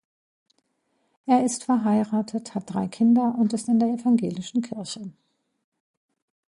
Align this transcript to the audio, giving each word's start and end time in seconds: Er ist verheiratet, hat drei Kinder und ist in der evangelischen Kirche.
Er 1.27 1.45
ist 1.45 1.65
verheiratet, 1.65 2.55
hat 2.55 2.73
drei 2.73 2.87
Kinder 2.87 3.35
und 3.37 3.53
ist 3.53 3.67
in 3.69 3.77
der 3.77 3.89
evangelischen 3.89 4.63
Kirche. 4.63 5.11